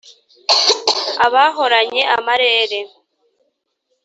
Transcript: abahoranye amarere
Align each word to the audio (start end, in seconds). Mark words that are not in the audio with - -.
abahoranye 1.25 2.01
amarere 2.15 2.79